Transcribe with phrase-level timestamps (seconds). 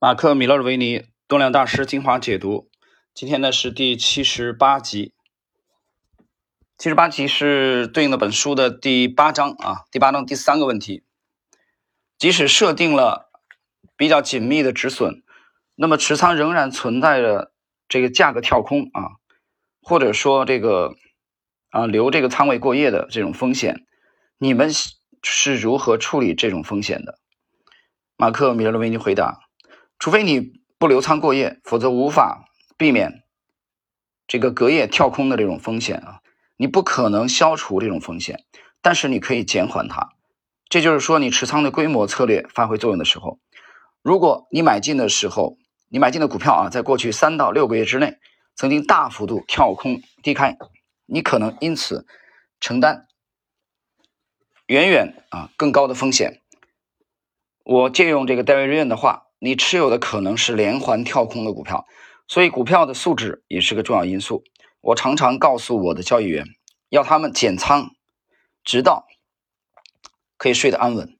[0.00, 2.70] 马克·米勒维尼动量大师精华解读，
[3.14, 5.12] 今天呢是第七十八集。
[6.76, 11.02] 七十八集是对应的本书的第八章啊，第八章第三个问题。
[12.16, 13.28] 即使设定了
[13.96, 15.24] 比较紧密的止损，
[15.74, 17.52] 那么持仓仍然存在着
[17.88, 19.18] 这个价格跳空啊，
[19.82, 20.94] 或者说这个
[21.70, 23.84] 啊留这个仓位过夜的这种风险，
[24.38, 24.70] 你们
[25.24, 27.18] 是如何处理这种风险的？
[28.16, 29.47] 马克·米勒维尼回答。
[29.98, 32.44] 除非你不留仓过夜，否则无法
[32.76, 33.24] 避免
[34.28, 36.20] 这个隔夜跳空的这种风险啊！
[36.56, 38.44] 你不可能消除这种风险，
[38.80, 40.10] 但是你可以减缓它。
[40.68, 43.40] 这就是说，你持仓的规模策略发挥作用的时候，
[44.02, 45.56] 如果你买进的时候，
[45.88, 48.18] 你买进的股票啊，在过去三到六个月之内
[48.54, 50.56] 曾经大幅度跳空低开，
[51.06, 52.06] 你可能因此
[52.60, 53.08] 承担
[54.66, 56.40] 远远啊更高的风险。
[57.64, 59.24] 我借用这个戴维·瑞恩的话。
[59.40, 61.86] 你持有的可能是连环跳空的股票，
[62.26, 64.42] 所以股票的素质也是个重要因素。
[64.80, 66.46] 我常常告诉我的交易员，
[66.88, 67.90] 要他们减仓，
[68.64, 69.06] 直到
[70.36, 71.16] 可以睡得安稳。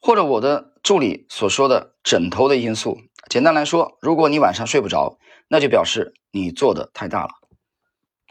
[0.00, 2.98] 或者我的助理所说的“枕头的因素”，
[3.30, 7.30] 简单来说，如果你晚上睡不着，那就表示你做的太大了。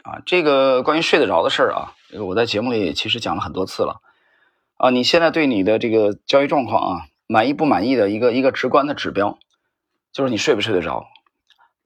[0.02, 4.02] 啊，这个关于睡得着的事儿啊，我在节目里其实讲了很多次了。
[4.76, 7.06] 啊，你现在对你的这个交易状况啊。
[7.32, 9.38] 满意不满意的一个一个直观的指标，
[10.12, 11.06] 就是你睡不睡得着。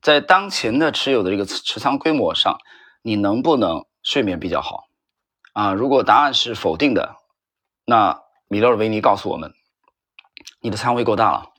[0.02, 2.58] 在当前的持有的这个持仓规模上，
[3.00, 4.88] 你能不能睡眠比较好？
[5.52, 7.14] 啊，如果答案是否定的，
[7.84, 9.54] 那米勒维尼告诉我们，
[10.58, 11.52] 你的仓位够大了。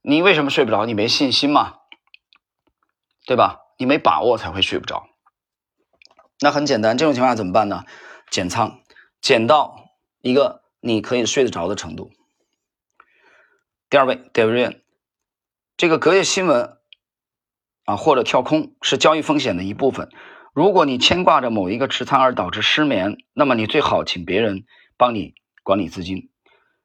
[0.00, 0.86] 你为什么睡不着？
[0.86, 1.78] 你没信心嘛，
[3.26, 3.58] 对吧？
[3.76, 5.08] 你没把握才会睡不着。
[6.38, 7.84] 那很简单，这种情况下怎么办呢？
[8.30, 8.78] 减仓，
[9.20, 9.90] 减到
[10.20, 12.12] 一个你可以睡得着的程度。
[13.90, 14.80] 第二位，David，
[15.78, 16.76] 这个隔夜新闻
[17.86, 20.10] 啊，或者跳空是交易风险的一部分。
[20.52, 24.66] 如果你牵挂着某一个持仓而导致失眠，那么你最好请别人
[24.98, 26.28] 帮你管理资金。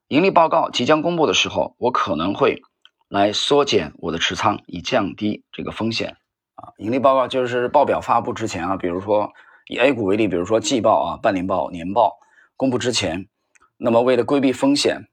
[0.07, 2.61] 盈利报告即将公布的时候，我可能会
[3.09, 6.15] 来缩减我的持仓，以降低这个风险。
[6.55, 9.33] 啊，盈利报告就是报表发布之前啊，比如说
[9.67, 12.13] 以 A 股为例，比如说季报啊、半年报、年报
[12.55, 13.27] 公布之前，
[13.75, 15.09] 那么为了规避风险。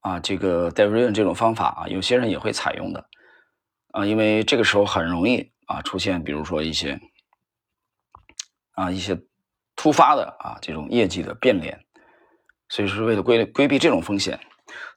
[0.00, 3.06] 啊，这个 d e v i n 这种方法啊，有些人也会采用的
[3.92, 7.00] 啊，因为这个时候很容易啊出现，比如说一些
[8.72, 9.20] 啊一些
[9.74, 11.84] 突发的啊这种业绩的变脸，
[12.68, 14.40] 所以是为了规规避这种风险。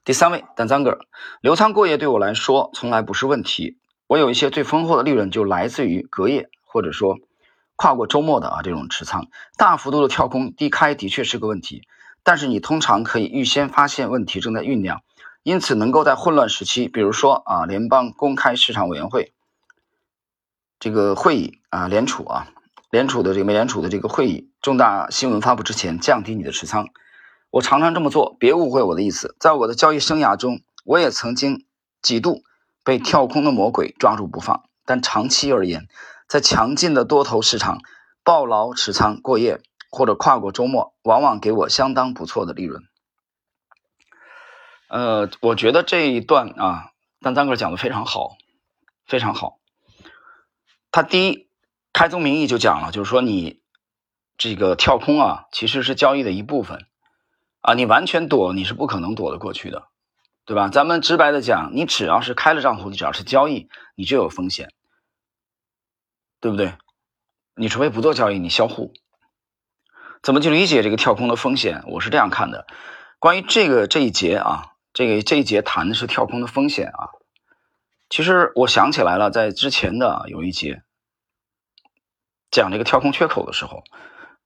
[0.04, 0.98] 第三位，丹张哥，
[1.40, 7.16] 留仓过夜对我来说从来不是问题，我有一些最丰厚的利润就来自于隔夜或者说
[7.74, 11.82] 跨过周末的啊这种持仓，大幅度的跳空低开的确是个问题。
[12.24, 15.02] 但是你通常可以预先发现问题正在酝酿，
[15.42, 19.32] 因此能够在混乱时期，比如说啊，联邦公开市场委员会
[20.78, 22.48] 这个会议啊，联储啊，
[22.90, 26.88] 联储的这个美联储的这个会议重大新闻发布之前，降低你的持仓。
[27.50, 29.36] 我常常这么做，别误会我的意思。
[29.38, 31.66] 在我的交易生涯中，我也曾经
[32.00, 32.42] 几度
[32.84, 35.86] 被跳空的魔鬼抓住不放，但长期而言，
[36.28, 37.80] 在强劲的多头市场，
[38.24, 39.60] 抱牢持仓过夜。
[39.92, 42.82] 或者跨过周末，往往给我相当不错的利润。
[44.88, 48.36] 呃，我觉得这一段啊，丹丹哥讲的非常好，
[49.06, 49.58] 非常好。
[50.90, 51.46] 他第一
[51.92, 53.60] 开宗明义就讲了，就是说你
[54.38, 56.86] 这个跳空啊，其实是交易的一部分
[57.60, 59.88] 啊，你完全躲你是不可能躲得过去的，
[60.46, 60.68] 对吧？
[60.68, 64.72] 咱们直白的讲，你只要是开了账户，你只要是交易，你就有风险，
[66.40, 66.74] 对不对？
[67.54, 68.94] 你除非不做交易，你销户。
[70.22, 71.82] 怎么去理解这个跳空的风险？
[71.88, 72.64] 我是这样看的。
[73.18, 77.10] 关于这个这一节啊，这个这一节谈的是跳空的风险啊。
[78.08, 80.84] 其实我想起来了，在之前的有一节
[82.52, 83.82] 讲这个跳空缺口的时候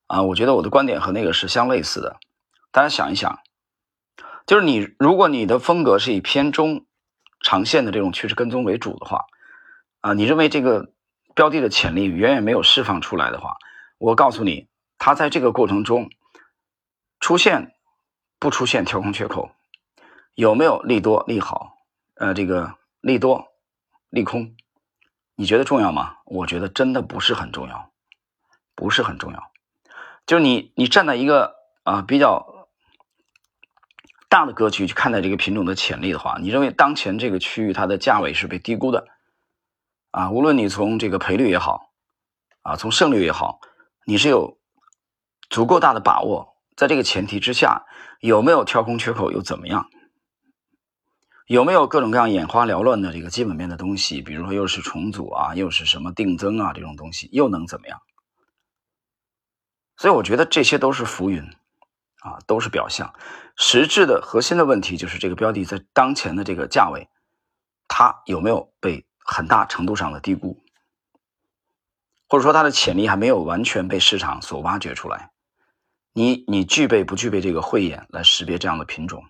[0.07, 2.17] 啊，我觉得我的观点和那个是相类似的。
[2.71, 3.37] 大家想一想，
[4.47, 6.87] 就是你如果你的风格是以偏中
[7.39, 9.25] 长线的这种趋势跟踪为主的话
[10.01, 10.91] 啊，你认为这个
[11.35, 13.57] 标的的潜力远远没有释放出来的话，
[13.99, 14.67] 我告诉你。
[14.99, 16.09] 它在这个过程中
[17.19, 17.75] 出现
[18.39, 19.51] 不出现跳空缺口，
[20.35, 21.77] 有没有利多利好？
[22.15, 23.47] 呃，这个利多
[24.09, 24.55] 利空，
[25.35, 26.17] 你觉得重要吗？
[26.25, 27.91] 我觉得真的不是很重要，
[28.75, 29.51] 不是很重要。
[30.25, 32.67] 就是你你站在一个啊比较
[34.29, 39.07] 大的格局去看待这个品种的潜力的话，你认为当前这个区域它的价位是被低估的
[40.11, 40.31] 啊？
[40.31, 41.91] 无论你从这个赔率也好
[42.63, 43.59] 啊，从胜率也好，
[44.05, 44.56] 你是有。
[45.49, 47.85] 足够大的把握，在这个前提之下，
[48.19, 49.89] 有没有跳空缺口又怎么样？
[51.47, 54.21] 有没有各种各样眼花缭乱的这个基本面的东西？
[54.21, 58.01] 比如说又是重组啊，又是什么定增啊这种东西，又能怎么样？
[59.95, 61.41] 所以我觉得这些都是浮云
[62.19, 63.13] 啊，都是表象。
[63.55, 67.07] 实质的核心的问题就是这个标的在当前的这个价位，
[67.87, 70.61] 它有没有被很大程度上的低估，
[72.27, 75.31] 或者说它的潜力还没有完全被市场所挖掘出来？
[76.17, 79.23] 你你具备不具备这个慧眼来识别这样的品种？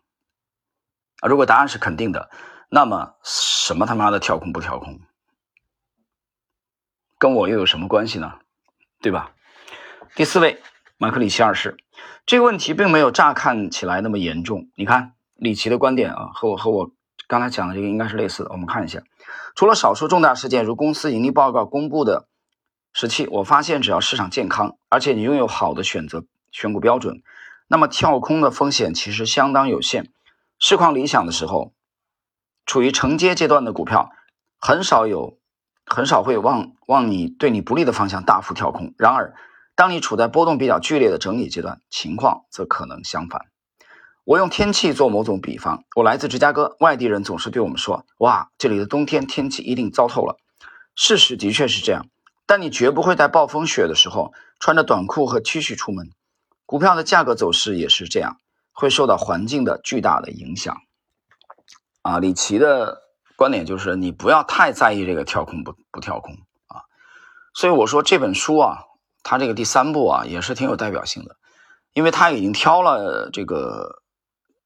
[1.20, 2.30] 啊，如果答案是肯定的，
[2.70, 5.02] 那么什么他妈的跳空不跳空，
[7.18, 8.40] 跟我又有什么关系呢？
[9.02, 9.34] 对吧？
[10.16, 10.62] 第四位，
[10.98, 11.76] 马克里奇二世，
[12.26, 14.70] 这个问题并没有乍看起来那么严重。
[14.78, 16.90] 你看里奇的观点啊，和我和我
[17.28, 18.52] 刚才讲的这个应该是类似的。
[18.52, 19.04] 我们看一下，
[19.56, 22.30] 除了少数重大事件，如公司盈利报告公布的
[22.94, 26.24] 时期，我发现只要市场健康，而且你拥有好的选择
[26.58, 27.22] 选股标准，
[27.68, 30.12] 那么跳空的风险其实相当有限。
[30.58, 31.72] 市况理想的时候，
[32.66, 34.10] 处于承接阶段的股票，
[34.58, 35.38] 很少有，
[35.86, 38.96] 很少会往往你对你不利的方向大幅跳空。
[38.98, 39.36] 然而，
[39.76, 43.42] 当你处在波动比较剧烈的整理阶段，情况则可能相反。
[44.24, 50.40] 我用天气做某种比方，我来自芝加哥，外地人总是对我们说：“哇，这里的冬天天气一定糟透了。”
[50.96, 52.08] 事实的确是这样，
[52.48, 56.10] 但你绝不会在暴风雪的时候穿着短裤和 T 恤出门。
[56.68, 58.38] 股票的价格走势也是这样。
[58.80, 60.78] 会受到环境的巨大的影响，
[62.04, 63.00] 啊，李琦的
[63.36, 66.36] 观点就是你不要太在意这个跳空不不跳空
[66.68, 66.86] 啊，
[67.56, 68.78] 所以我说这本书啊，
[69.24, 71.38] 它这个第三部啊也是挺有代表性的，
[71.94, 74.04] 因为他已经挑了这个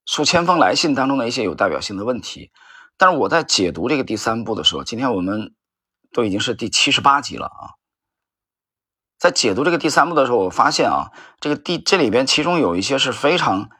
[0.04, 2.50] 数千封来信当中的一些有代表性的问题，
[2.98, 5.54] 但是我在解读这个第三部的时候，今天我们
[6.12, 7.80] 都已经是第七十八集了啊。
[9.22, 13.70] 在解读这个第三步的时候，我发现啊，这个第这里边其中有一些是非常。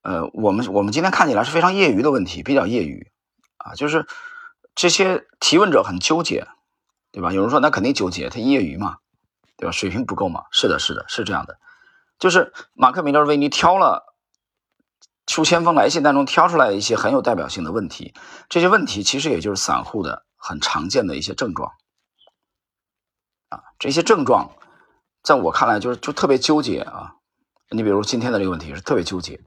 [0.00, 3.12] 呃，我们我们今天看起来是非常业余的问题，比较业余
[3.58, 4.06] 啊，就是
[4.74, 6.48] 这些提问者很纠结，
[7.12, 7.34] 对吧？
[7.34, 8.96] 有人说那肯定纠结，他业余嘛，
[9.58, 9.72] 对吧？
[9.72, 10.44] 水平不够嘛？
[10.50, 11.58] 是的，是的，是这样的，
[12.18, 14.16] 就是马克米勒为你挑了
[15.26, 18.14] 数千封来信当中挑出来一些很有代表性的问题，
[18.48, 21.70] 这些问题其实也就是散户的很常见的一些症状
[23.50, 24.50] 啊，这些症状
[25.22, 27.14] 在我看来就是就特别纠结啊，
[27.70, 29.40] 你比如今天的这个问题是特别纠结。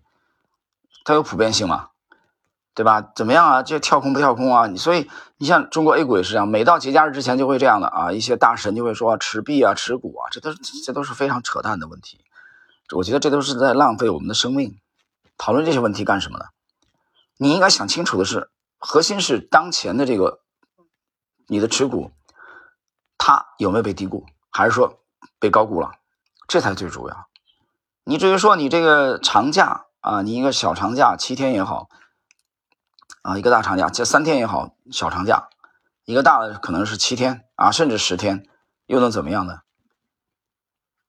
[1.03, 1.89] 它有普遍性嘛，
[2.73, 3.11] 对吧？
[3.15, 3.61] 怎么样啊？
[3.61, 4.65] 这跳空不跳空啊？
[4.65, 5.07] 你所以
[5.37, 10.51] 你像中国 A 股也是这样，每到节假日之前就会这样的啊，一些大神就会说持币啊、持股啊，这都
[10.83, 12.19] 这都是非常扯淡的问题。
[12.95, 14.79] 我觉得这都是在浪费我们的生命。
[15.37, 16.45] 讨论这些问题干什么呢？
[17.37, 18.49] 你应该想清楚的是，
[18.79, 20.39] 核心是当前的这个
[21.47, 22.11] 你的持股，
[23.17, 25.01] 它有没有被低估，还是说
[25.45, 25.91] 被高估了？
[26.47, 27.27] 这才最主要。
[28.03, 29.83] 你至于说你这个长假。
[30.05, 31.89] 啊，你一个小长假七天也好，
[33.23, 35.49] 啊，一个大长假这三天也好，小长假，
[36.03, 38.47] 一个大的可能是七天啊，甚至十天，
[38.85, 39.61] 又能怎么样呢？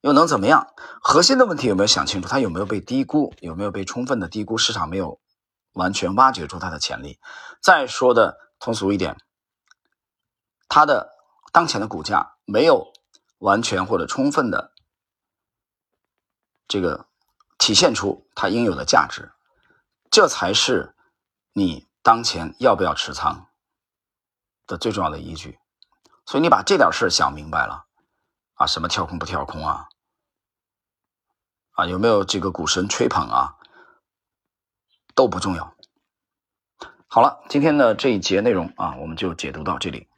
[0.00, 0.68] 又能怎么样？
[1.02, 2.28] 核心的问题有没有想清楚？
[2.28, 3.34] 它有没有被低估？
[3.40, 4.56] 有没有被充分的低估？
[4.56, 5.20] 市场没有
[5.74, 7.20] 完全挖掘出它的潜力。
[7.60, 9.18] 再说的通俗一点，
[10.70, 11.10] 它的
[11.52, 12.94] 当前的股价没有
[13.38, 14.72] 完全或者充分的
[16.68, 17.06] 这个。
[17.58, 19.32] 体现出它应有的价值，
[20.10, 20.94] 这才是
[21.54, 23.48] 你当前要不要持仓
[24.66, 25.58] 的最重要的依据。
[26.26, 27.87] 所以你把这点事想明白了
[28.56, 29.88] 啊，什么跳空不跳空啊，
[31.72, 33.56] 啊有没有这个股神吹捧啊，
[35.14, 35.75] 都不重要。
[37.08, 40.11] 好了，今天的这一节内容啊，我们就解读到这里。